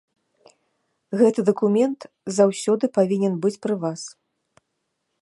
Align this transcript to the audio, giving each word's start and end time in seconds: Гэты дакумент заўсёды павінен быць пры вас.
Гэты 1.19 1.39
дакумент 1.51 2.01
заўсёды 2.39 2.85
павінен 2.99 3.33
быць 3.45 3.55
пры 3.67 3.75
вас. 3.85 4.01